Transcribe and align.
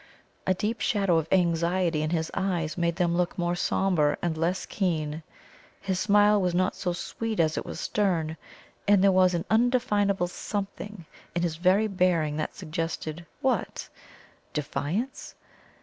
A 0.47 0.55
deep 0.55 0.81
shadow 0.81 1.19
of 1.19 1.27
anxiety 1.31 2.01
in 2.01 2.09
his 2.09 2.31
eyes 2.33 2.75
made 2.75 2.95
them 2.95 3.15
look 3.15 3.37
more 3.37 3.53
sombre 3.53 4.17
and 4.19 4.35
less 4.35 4.65
keen; 4.65 5.21
his 5.79 5.99
smile 5.99 6.41
was 6.41 6.55
not 6.55 6.75
so 6.75 6.91
sweet 6.91 7.39
as 7.39 7.55
it 7.55 7.67
was 7.67 7.79
stern, 7.79 8.35
and 8.87 9.03
there 9.03 9.11
was 9.11 9.35
an 9.35 9.45
undefinable 9.51 10.25
SOMETHING 10.27 11.05
in 11.35 11.43
his 11.43 11.57
very 11.57 11.85
bearing 11.85 12.35
that 12.37 12.55
suggested 12.55 13.27
what? 13.41 13.87
Defiance? 14.53 15.35